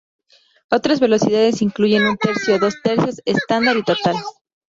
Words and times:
Otras 0.71 0.99
velocidades 0.99 1.61
incluyen 1.61 2.07
un 2.07 2.17
tercio, 2.17 2.57
dos 2.57 2.73
tercios, 2.81 3.21
estándar 3.23 3.77
y 3.77 3.83
total. 3.83 4.15